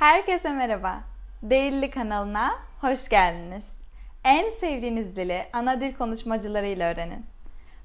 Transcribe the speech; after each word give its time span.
Herkese 0.00 0.52
merhaba. 0.52 1.00
Değilli 1.42 1.90
kanalına 1.90 2.54
hoş 2.80 3.08
geldiniz. 3.08 3.78
En 4.24 4.50
sevdiğiniz 4.50 5.16
dili 5.16 5.46
ana 5.52 5.80
dil 5.80 5.94
konuşmacılarıyla 5.94 6.92
öğrenin. 6.92 7.26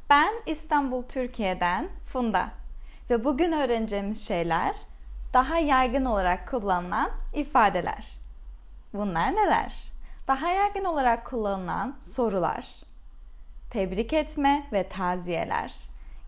Ben 0.09 0.33
İstanbul, 0.45 1.03
Türkiye'den 1.03 1.89
Funda 2.05 2.49
ve 3.09 3.23
bugün 3.23 3.51
öğreneceğimiz 3.51 4.27
şeyler 4.27 4.75
daha 5.33 5.59
yaygın 5.59 6.05
olarak 6.05 6.49
kullanılan 6.49 7.11
ifadeler. 7.33 8.07
Bunlar 8.93 9.35
neler? 9.35 9.73
Daha 10.27 10.49
yaygın 10.49 10.85
olarak 10.85 11.25
kullanılan 11.25 11.95
sorular, 12.01 12.67
tebrik 13.71 14.13
etme 14.13 14.67
ve 14.71 14.89
taziyeler, 14.89 15.73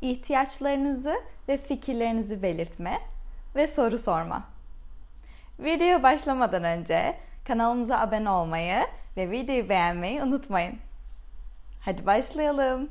ihtiyaçlarınızı 0.02 1.16
ve 1.48 1.58
fikirlerinizi 1.58 2.42
belirtme 2.42 3.00
ve 3.56 3.68
soru 3.68 3.98
sorma. 3.98 4.57
Video 5.60 6.04
başlamadan 6.04 6.64
önce 6.64 7.18
kanalımıza 7.48 8.00
abone 8.00 8.30
olmayı 8.30 8.88
ve 9.18 9.32
videoyu 9.32 9.70
beğenmeyi 9.70 10.24
unutmayın. 10.24 10.80
Hadi 11.82 12.06
başlayalım. 12.06 12.90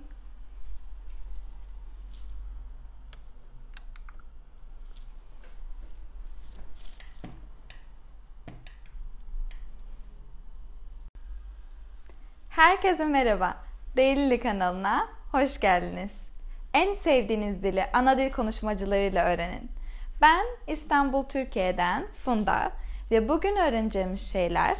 Herkese 12.48 13.04
merhaba. 13.04 13.56
Değilli 13.96 14.40
kanalına 14.40 15.08
hoş 15.32 15.60
geldiniz. 15.60 16.28
En 16.74 16.94
sevdiğiniz 16.94 17.62
dili 17.62 17.84
ana 17.92 18.18
dil 18.18 18.32
konuşmacılarıyla 18.32 19.24
öğrenin. 19.24 19.75
Ben 20.20 20.46
İstanbul, 20.66 21.24
Türkiye'den 21.24 22.06
Funda 22.24 22.72
ve 23.10 23.28
bugün 23.28 23.56
öğreneceğimiz 23.56 24.32
şeyler 24.32 24.78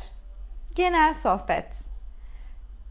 genel 0.74 1.14
sohbet. 1.14 1.84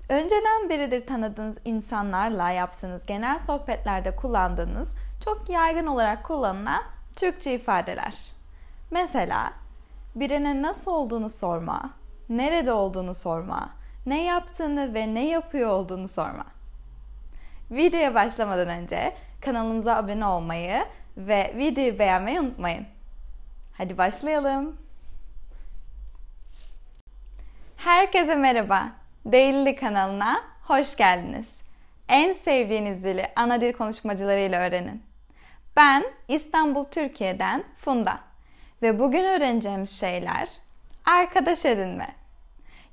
Önceden 0.10 0.70
beridir 0.70 1.08
tanıdığınız 1.08 1.58
insanlarla 1.66 2.50
yaptığınız 2.50 3.06
genel 3.06 3.40
sohbetlerde 3.40 4.16
kullandığınız 4.16 4.92
çok 5.26 5.50
yaygın 5.50 5.88
olarak 5.88 6.24
kullanılan 6.24 6.84
Türkçe 7.16 7.54
ifadeler. 7.54 8.16
Mesela 8.92 9.54
birine 10.16 10.62
nasıl 10.62 10.92
olduğunu 10.92 11.30
sorma, 11.30 11.90
nerede 12.30 12.74
olduğunu 12.74 13.14
sorma, 13.14 13.70
ne 14.06 14.24
yaptığını 14.24 14.94
ve 14.94 15.14
ne 15.14 15.28
yapıyor 15.28 15.70
olduğunu 15.70 16.08
sorma. 16.08 16.46
Videoya 17.72 18.16
başlamadan 18.16 18.68
önce 18.68 19.16
kanalımıza 19.42 19.96
abone 19.96 20.26
olmayı 20.26 20.86
ve 21.18 21.54
videoyu 21.58 22.00
beğenmeyi 22.00 22.40
unutmayın. 22.40 22.86
Hadi 23.78 23.98
başlayalım. 23.98 24.78
Herkese 27.78 28.36
merhaba. 28.36 28.90
Değilli 29.26 29.76
kanalına 29.76 30.44
hoş 30.64 30.96
geldiniz. 30.96 31.58
En 32.10 32.34
sevdiğiniz 32.34 33.04
dili 33.04 33.28
ana 33.36 33.62
dil 33.62 33.74
konuşmacılarıyla 33.74 34.62
öğrenin. 34.62 35.04
Ben 35.76 36.04
İstanbul, 36.28 36.84
Türkiye'den 36.84 37.64
Funda 37.78 38.20
ve 38.82 39.00
bugün 39.00 39.24
öğreneceğimiz 39.24 40.00
şeyler 40.00 40.50
arkadaş 41.06 41.66
edinme. 41.66 42.08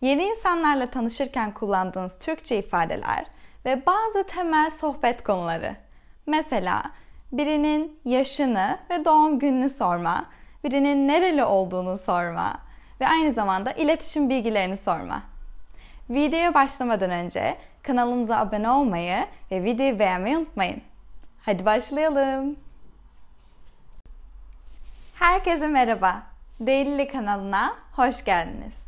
Yeni 0.00 0.22
insanlarla 0.22 0.90
tanışırken 0.90 1.54
kullandığınız 1.54 2.18
Türkçe 2.18 2.58
ifadeler 2.58 3.24
ve 3.64 3.86
bazı 3.86 4.26
temel 4.26 4.70
sohbet 4.70 5.24
konuları. 5.24 5.76
Mesela 6.26 6.82
birinin 7.32 8.00
yaşını 8.04 8.78
ve 8.90 9.04
doğum 9.04 9.38
gününü 9.38 9.68
sorma, 9.68 10.24
birinin 10.64 11.08
nereli 11.08 11.44
olduğunu 11.44 11.98
sorma 11.98 12.58
ve 13.00 13.08
aynı 13.08 13.32
zamanda 13.32 13.72
iletişim 13.72 14.30
bilgilerini 14.30 14.76
sorma. 14.76 15.22
Videoya 16.10 16.54
başlamadan 16.54 17.10
önce 17.10 17.56
kanalımıza 17.82 18.36
abone 18.36 18.70
olmayı 18.70 19.26
ve 19.50 19.64
videoyu 19.64 19.98
beğenmeyi 19.98 20.36
unutmayın. 20.36 20.82
Hadi 21.42 21.64
başlayalım. 21.64 22.56
Herkese 25.14 25.66
merhaba. 25.66 26.22
Değilli 26.60 27.08
kanalına 27.08 27.74
hoş 27.96 28.24
geldiniz. 28.24 28.82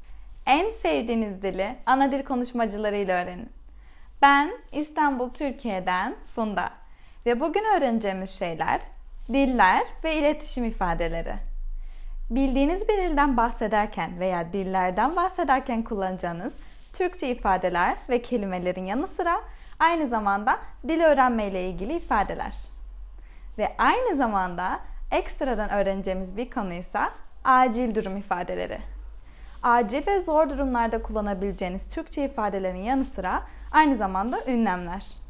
En 0.47 0.71
sevdiğiniz 0.71 1.43
dili 1.43 1.77
ana 1.87 2.13
dil 2.13 2.23
konuşmacılarıyla 2.23 3.23
öğrenin. 3.23 3.49
Ben 4.23 4.51
İstanbul, 4.73 5.31
Türkiye'den 5.31 6.15
Funda 6.35 6.71
ve 7.27 7.41
bugün 7.41 7.65
öğreneceğimiz 7.77 8.31
şeyler 8.31 8.81
diller 9.29 9.85
ve 10.05 10.17
iletişim 10.17 10.65
ifadeleri. 10.65 11.35
Bildiğiniz 12.31 12.89
bir 12.89 12.99
dilden 12.99 13.37
bahsederken 13.37 14.21
veya 14.21 14.53
dillerden 14.53 15.17
bahsederken 15.17 15.83
kullanacağınız 15.83 16.55
Türkçe 16.93 17.29
ifadeler 17.29 17.97
ve 18.09 18.23
kelimelerin 18.23 18.85
yanı 18.87 19.09
sıra 19.09 19.41
aynı 19.79 20.07
zamanda 20.07 20.59
dil 20.89 21.01
öğrenme 21.01 21.47
ile 21.47 21.69
ilgili 21.69 21.97
ifadeler. 21.97 22.55
Ve 23.59 23.75
aynı 23.79 24.17
zamanda 24.17 24.81
ekstradan 25.11 25.71
öğreneceğimiz 25.71 26.37
bir 26.37 26.51
konu 26.51 26.73
ise 26.73 27.01
acil 27.45 27.95
durum 27.95 28.17
ifadeleri. 28.17 28.79
Acil 29.63 30.07
ve 30.07 30.21
zor 30.21 30.51
durumlarda 30.51 31.03
kullanabileceğiniz 31.03 31.89
Türkçe 31.89 32.25
ifadelerin 32.25 32.83
yanı 32.83 33.05
sıra 33.05 33.43
aynı 33.73 33.97
zamanda 33.97 34.45
ünlemler. 34.47 35.24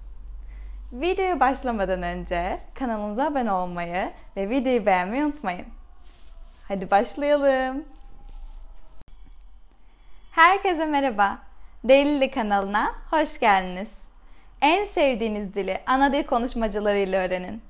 Videoya 0.94 1.40
başlamadan 1.40 2.02
önce 2.02 2.60
kanalımıza 2.74 3.24
abone 3.24 3.52
olmayı 3.52 4.10
ve 4.36 4.50
videoyu 4.50 4.86
beğenmeyi 4.86 5.24
unutmayın. 5.24 5.66
Hadi 6.68 6.90
başlayalım. 6.90 7.84
Herkese 10.30 10.86
merhaba. 10.86 11.38
Delili 11.84 12.30
kanalına 12.30 12.94
hoş 13.10 13.40
geldiniz. 13.40 13.90
En 14.60 14.84
sevdiğiniz 14.84 15.54
dili 15.54 15.80
ana 15.86 16.12
dil 16.12 16.24
konuşmacılarıyla 16.24 17.24
öğrenin. 17.24 17.62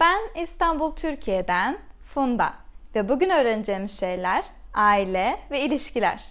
Ben 0.00 0.42
İstanbul, 0.42 0.96
Türkiye'den 0.96 1.78
Funda 2.14 2.54
ve 2.94 3.08
bugün 3.08 3.30
öğreneceğimiz 3.30 4.00
şeyler 4.00 4.44
aile 4.74 5.40
ve 5.50 5.60
ilişkiler. 5.60 6.24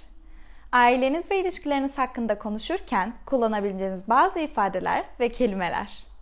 Aileniz 0.72 1.32
ve 1.32 1.40
ilişkileriniz 1.40 1.98
hakkında 1.98 2.40
konuşurken 2.40 3.14
kullanabileceğiniz 3.26 4.10
bazı 4.10 4.40
ifadeler 4.40 5.04
ve 5.20 5.30
kelimeler. 5.30 6.13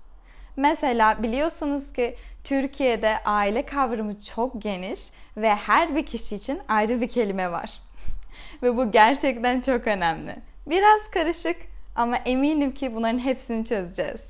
Mesela 0.58 1.24
biliyorsunuz 1.24 1.94
ki 1.94 2.16
Türkiye'de 2.44 3.18
aile 3.26 3.66
kavramı 3.66 4.22
çok 4.22 4.62
geniş 4.62 5.02
ve 5.38 5.56
her 5.56 5.96
bir 5.96 6.06
kişi 6.06 6.36
için 6.36 6.60
ayrı 6.68 7.02
bir 7.02 7.10
kelime 7.10 7.52
var. 7.52 7.72
ve 8.64 8.78
bu 8.78 8.92
gerçekten 8.92 9.62
çok 9.62 9.88
önemli. 9.88 10.36
Biraz 10.68 11.12
karışık 11.12 11.58
ama 11.96 12.18
eminim 12.18 12.72
ki 12.72 12.96
bunların 12.96 13.20
hepsini 13.20 13.66
çözeceğiz. 13.66 14.22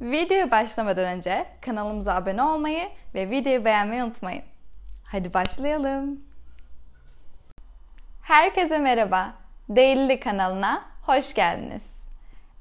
Videoya 0.00 0.50
başlamadan 0.50 1.04
önce 1.04 1.46
kanalımıza 1.60 2.14
abone 2.14 2.42
olmayı 2.42 2.88
ve 3.14 3.30
videoyu 3.30 3.64
beğenmeyi 3.64 4.04
unutmayın. 4.04 4.42
Hadi 5.04 5.34
başlayalım. 5.34 6.20
Herkese 8.22 8.78
merhaba. 8.78 9.34
Değilli 9.68 10.20
kanalına 10.20 10.82
hoş 11.02 11.34
geldiniz 11.34 11.95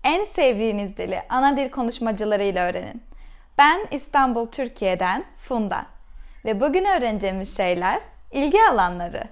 en 0.06 0.24
sevdiğiniz 0.24 0.98
dili 0.98 1.22
ana 1.30 1.58
dil 1.58 1.70
konuşmacılarıyla 1.70 2.68
öğrenin. 2.68 3.04
Ben 3.58 3.88
İstanbul, 3.92 4.46
Türkiye'den 4.46 5.24
Funda 5.38 5.86
ve 6.46 6.60
bugün 6.60 6.86
öğreneceğimiz 6.86 7.58
şeyler 7.58 8.02
ilgi 8.32 8.58
alanları. 8.72 9.24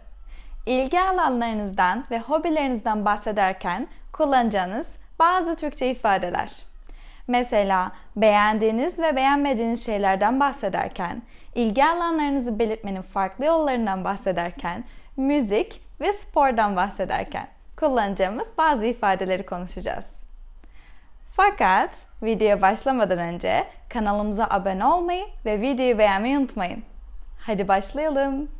İlgi 0.65 1.01
alanlarınızdan 1.01 2.05
ve 2.11 2.19
hobilerinizden 2.19 3.05
bahsederken 3.05 3.87
kullanacağınız 4.13 4.97
bazı 5.19 5.55
Türkçe 5.55 5.91
ifadeler. 5.91 6.51
Mesela 7.27 7.91
beğendiğiniz 8.15 8.99
ve 8.99 9.15
beğenmediğiniz 9.15 9.85
şeylerden 9.85 10.39
bahsederken, 10.39 11.21
ilgi 11.55 11.85
alanlarınızı 11.85 12.59
belirtmenin 12.59 13.01
farklı 13.01 13.45
yollarından 13.45 14.03
bahsederken, 14.03 14.83
müzik 15.17 15.81
ve 16.01 16.13
spordan 16.13 16.75
bahsederken 16.75 17.47
kullanacağımız 17.77 18.57
bazı 18.57 18.85
ifadeleri 18.85 19.45
konuşacağız. 19.45 20.22
Fakat 21.35 21.89
videoya 22.23 22.61
başlamadan 22.61 23.19
önce 23.19 23.67
kanalımıza 23.89 24.47
abone 24.49 24.85
olmayı 24.85 25.25
ve 25.45 25.61
videoyu 25.61 25.97
beğenmeyi 25.97 26.37
unutmayın. 26.37 26.83
Hadi 27.39 27.67
başlayalım. 27.67 28.51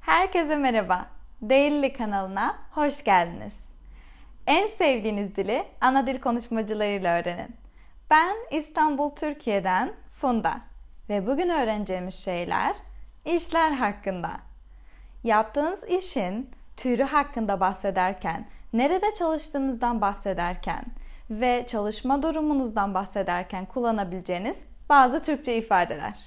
Herkese 0.00 0.56
merhaba. 0.56 1.06
Değilli 1.42 1.92
kanalına 1.92 2.58
hoş 2.70 3.04
geldiniz. 3.04 3.68
En 4.46 4.66
sevdiğiniz 4.66 5.36
dili 5.36 5.64
ana 5.80 6.06
dil 6.06 6.20
konuşmacılarıyla 6.20 7.18
öğrenin. 7.18 7.56
Ben 8.10 8.36
İstanbul, 8.50 9.10
Türkiye'den 9.10 9.92
Funda 10.20 10.60
ve 11.08 11.26
bugün 11.26 11.48
öğreneceğimiz 11.48 12.14
şeyler 12.14 12.76
işler 13.24 13.70
hakkında. 13.70 14.30
Yaptığınız 15.24 15.84
işin 15.84 16.50
türü 16.76 17.02
hakkında 17.02 17.60
bahsederken 17.60 18.46
nerede 18.74 19.14
çalıştığınızdan 19.14 20.00
bahsederken 20.00 20.84
ve 21.30 21.64
çalışma 21.68 22.22
durumunuzdan 22.22 22.94
bahsederken 22.94 23.66
kullanabileceğiniz 23.66 24.62
bazı 24.88 25.22
Türkçe 25.22 25.56
ifadeler. 25.56 26.18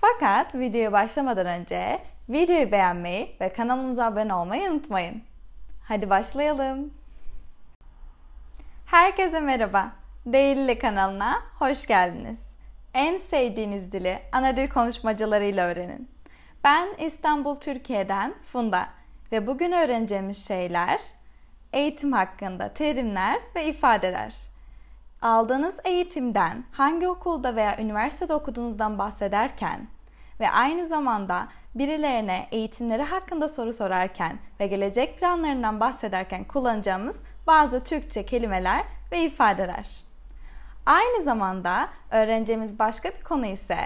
Fakat 0.00 0.54
videoya 0.54 0.92
başlamadan 0.92 1.46
önce 1.46 1.98
Videoyu 2.28 2.72
beğenmeyi 2.72 3.36
ve 3.40 3.52
kanalımıza 3.52 4.06
abone 4.06 4.34
olmayı 4.34 4.70
unutmayın. 4.70 5.22
Hadi 5.88 6.10
başlayalım. 6.10 6.94
Herkese 8.86 9.40
merhaba. 9.40 9.92
Değilli 10.26 10.78
kanalına 10.78 11.42
hoş 11.58 11.86
geldiniz. 11.86 12.52
En 12.94 13.18
sevdiğiniz 13.18 13.92
dili 13.92 14.18
ana 14.32 14.56
dil 14.56 14.68
konuşmacılarıyla 14.68 15.66
öğrenin. 15.68 16.08
Ben 16.64 16.88
İstanbul, 16.98 17.54
Türkiye'den 17.60 18.34
Funda 18.52 18.88
ve 19.32 19.46
bugün 19.46 19.72
öğreneceğimiz 19.72 20.48
şeyler 20.48 21.00
eğitim 21.72 22.12
hakkında 22.12 22.74
terimler 22.74 23.40
ve 23.56 23.66
ifadeler. 23.66 24.34
Aldığınız 25.22 25.80
eğitimden 25.84 26.64
hangi 26.72 27.08
okulda 27.08 27.56
veya 27.56 27.78
üniversitede 27.80 28.34
okuduğunuzdan 28.34 28.98
bahsederken 28.98 29.86
ve 30.40 30.50
aynı 30.50 30.86
zamanda 30.86 31.48
birilerine 31.74 32.48
eğitimleri 32.52 33.02
hakkında 33.02 33.48
soru 33.48 33.72
sorarken 33.72 34.38
ve 34.60 34.66
gelecek 34.66 35.18
planlarından 35.18 35.80
bahsederken 35.80 36.44
kullanacağımız 36.44 37.22
bazı 37.46 37.84
Türkçe 37.84 38.26
kelimeler 38.26 38.84
ve 39.12 39.24
ifadeler. 39.24 39.88
Aynı 40.86 41.22
zamanda 41.22 41.88
öğreneceğimiz 42.10 42.78
başka 42.78 43.08
bir 43.08 43.22
konu 43.22 43.46
ise 43.46 43.78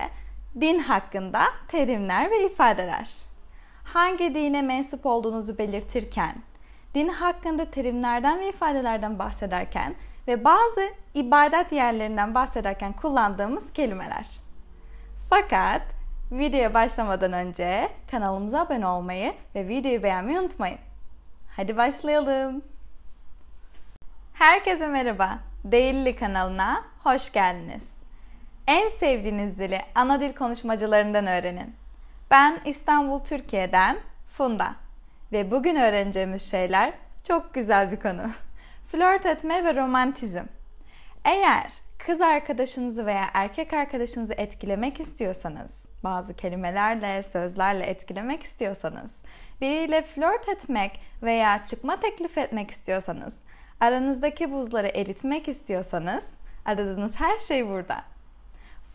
din 0.60 0.78
hakkında 0.78 1.42
terimler 1.68 2.30
ve 2.30 2.46
ifadeler. 2.46 3.10
Hangi 3.84 4.34
dine 4.34 4.62
mensup 4.62 5.06
olduğunuzu 5.06 5.58
belirtirken, 5.58 6.34
din 6.96 7.08
hakkında 7.08 7.64
terimlerden 7.70 8.40
ve 8.40 8.48
ifadelerden 8.48 9.18
bahsederken 9.18 9.94
ve 10.28 10.44
bazı 10.44 10.80
ibadet 11.14 11.72
yerlerinden 11.72 12.34
bahsederken 12.34 12.92
kullandığımız 12.92 13.72
kelimeler. 13.72 14.26
Fakat 15.30 15.82
videoya 16.32 16.74
başlamadan 16.74 17.32
önce 17.32 17.88
kanalımıza 18.10 18.60
abone 18.60 18.86
olmayı 18.86 19.34
ve 19.54 19.68
videoyu 19.68 20.02
beğenmeyi 20.02 20.40
unutmayın. 20.40 20.78
Hadi 21.56 21.76
başlayalım. 21.76 22.62
Herkese 24.34 24.86
merhaba. 24.86 25.38
Değilli 25.64 26.16
kanalına 26.16 26.84
hoş 27.02 27.32
geldiniz. 27.32 27.96
En 28.66 28.88
sevdiğiniz 28.88 29.58
dili 29.58 29.80
ana 29.94 30.20
dil 30.20 30.34
konuşmacılarından 30.34 31.26
öğrenin. 31.26 31.74
Ben 32.30 32.60
İstanbul, 32.64 33.18
Türkiye'den 33.18 33.98
Funda 34.28 34.85
ve 35.36 35.50
bugün 35.50 35.76
öğreneceğimiz 35.76 36.50
şeyler 36.50 36.92
çok 37.24 37.54
güzel 37.54 37.92
bir 37.92 37.96
konu. 37.96 38.22
Flört 38.92 39.26
etme 39.26 39.64
ve 39.64 39.74
romantizm. 39.74 40.44
Eğer 41.24 41.72
kız 41.98 42.20
arkadaşınızı 42.20 43.06
veya 43.06 43.30
erkek 43.34 43.72
arkadaşınızı 43.72 44.34
etkilemek 44.36 45.00
istiyorsanız, 45.00 45.88
bazı 46.04 46.36
kelimelerle, 46.36 47.22
sözlerle 47.22 47.84
etkilemek 47.84 48.42
istiyorsanız, 48.42 49.16
biriyle 49.60 50.02
flört 50.02 50.48
etmek 50.48 51.00
veya 51.22 51.64
çıkma 51.64 52.00
teklif 52.00 52.38
etmek 52.38 52.70
istiyorsanız, 52.70 53.42
aranızdaki 53.80 54.52
buzları 54.52 54.88
eritmek 54.88 55.48
istiyorsanız, 55.48 56.30
aradığınız 56.64 57.20
her 57.20 57.38
şey 57.38 57.68
burada. 57.68 58.04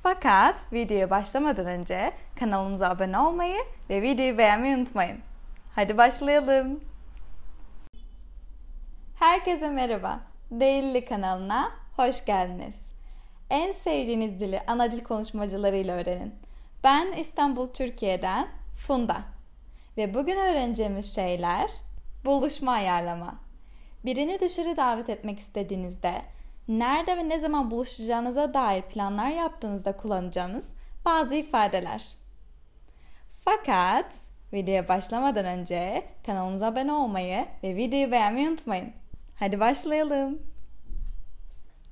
Fakat 0.03 0.73
videoya 0.73 1.09
başlamadan 1.09 1.65
önce 1.65 2.11
kanalımıza 2.39 2.89
abone 2.89 3.19
olmayı 3.19 3.59
ve 3.89 4.01
videoyu 4.01 4.37
beğenmeyi 4.37 4.77
unutmayın. 4.77 5.30
Hadi 5.75 5.97
başlayalım. 5.97 6.79
Herkese 9.19 9.69
merhaba. 9.69 10.19
Değilli 10.51 11.05
kanalına 11.05 11.71
hoş 11.95 12.25
geldiniz. 12.25 12.91
En 13.49 13.71
sevdiğiniz 13.71 14.39
dili 14.39 14.61
ana 14.67 14.91
dil 14.91 15.03
konuşmacılarıyla 15.03 15.95
öğrenin. 15.95 16.35
Ben 16.83 17.11
İstanbul, 17.11 17.67
Türkiye'den 17.67 18.47
Funda. 18.87 19.21
Ve 19.97 20.13
bugün 20.13 20.37
öğreneceğimiz 20.37 21.15
şeyler 21.15 21.71
buluşma 22.25 22.71
ayarlama. 22.71 23.35
Birini 24.05 24.39
dışarı 24.39 24.77
davet 24.77 25.09
etmek 25.09 25.39
istediğinizde 25.39 26.21
nerede 26.67 27.17
ve 27.17 27.29
ne 27.29 27.39
zaman 27.39 27.71
buluşacağınıza 27.71 28.53
dair 28.53 28.81
planlar 28.81 29.29
yaptığınızda 29.29 29.97
kullanacağınız 29.97 30.73
bazı 31.05 31.35
ifadeler. 31.35 32.05
Fakat 33.45 34.30
videoya 34.53 34.87
başlamadan 34.87 35.45
önce 35.45 36.03
kanalımıza 36.25 36.67
abone 36.67 36.93
olmayı 36.93 37.45
ve 37.63 37.75
videoyu 37.75 38.11
beğenmeyi 38.11 38.49
unutmayın. 38.49 38.93
Hadi 39.39 39.59
başlayalım. 39.59 40.50